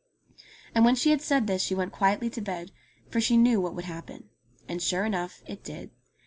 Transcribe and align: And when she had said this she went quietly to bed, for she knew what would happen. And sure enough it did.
And 0.73 0.83
when 0.83 0.95
she 0.95 1.11
had 1.11 1.21
said 1.21 1.45
this 1.45 1.61
she 1.61 1.75
went 1.75 1.91
quietly 1.91 2.27
to 2.31 2.41
bed, 2.41 2.71
for 3.11 3.21
she 3.21 3.37
knew 3.37 3.61
what 3.61 3.75
would 3.75 3.85
happen. 3.85 4.31
And 4.67 4.81
sure 4.81 5.05
enough 5.05 5.43
it 5.45 5.63
did. 5.63 5.91